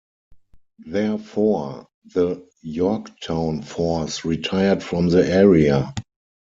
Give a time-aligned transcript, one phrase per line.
[0.87, 5.93] Therefore, the "Yorktown" force retired from the area.